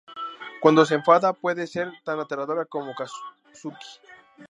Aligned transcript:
Cuando 0.61 0.83
se 0.83 0.95
enfada, 0.95 1.31
puede 1.31 1.67
ser 1.67 1.93
tan 2.03 2.19
aterradora 2.19 2.65
como 2.65 2.95
Kazuki. 2.95 3.85